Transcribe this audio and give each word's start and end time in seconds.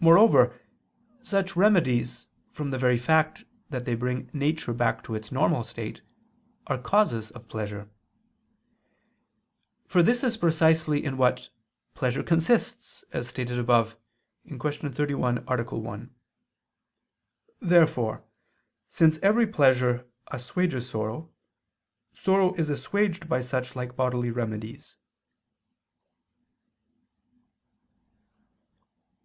Moreover 0.00 0.58
such 1.22 1.54
remedies, 1.54 2.26
from 2.50 2.70
the 2.72 2.76
very 2.76 2.98
fact 2.98 3.44
that 3.70 3.84
they 3.84 3.94
bring 3.94 4.28
nature 4.32 4.72
back 4.74 5.04
to 5.04 5.14
its 5.14 5.30
normal 5.30 5.62
state, 5.62 6.02
are 6.66 6.76
causes 6.76 7.30
of 7.30 7.46
pleasure; 7.46 7.88
for 9.86 10.02
this 10.02 10.24
is 10.24 10.36
precisely 10.36 11.04
in 11.04 11.16
what 11.16 11.50
pleasure 11.94 12.24
consists, 12.24 13.04
as 13.12 13.28
stated 13.28 13.60
above 13.60 13.96
(Q. 14.48 14.58
31, 14.90 15.44
A. 15.46 15.62
1). 15.64 16.14
Therefore, 17.60 18.24
since 18.88 19.18
every 19.18 19.46
pleasure 19.46 20.04
assuages 20.32 20.88
sorrow, 20.90 21.30
sorrow 22.12 22.54
is 22.54 22.70
assuaged 22.70 23.28
by 23.28 23.40
such 23.40 23.76
like 23.76 23.94
bodily 23.94 24.32
remedies. 24.32 24.96